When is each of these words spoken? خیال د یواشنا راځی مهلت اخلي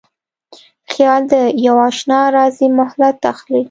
خیال 0.91 1.21
د 1.33 1.33
یواشنا 1.65 2.19
راځی 2.37 2.67
مهلت 2.79 3.17
اخلي 3.31 3.59